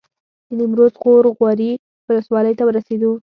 د 0.47 0.49
نیمروز 0.59 0.93
غور 1.01 1.25
غوري 1.37 1.71
ولسوالۍ 2.07 2.53
ته 2.57 2.63
ورسېدو. 2.65 3.11